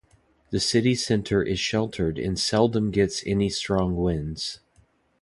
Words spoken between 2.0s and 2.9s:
and seldom